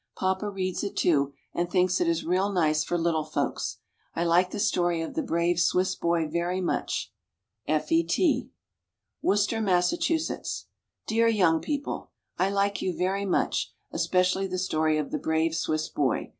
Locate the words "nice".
2.51-2.83